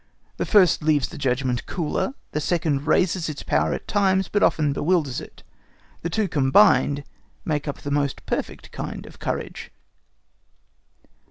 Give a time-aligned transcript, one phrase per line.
[0.37, 4.73] The first leaves the judgment cooler, the second raises its power at times, but often
[4.73, 5.43] bewilders it.
[6.01, 7.03] The two combined
[7.45, 9.71] make up the most perfect kind of courage.